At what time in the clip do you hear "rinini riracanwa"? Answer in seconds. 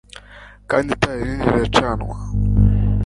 1.19-2.15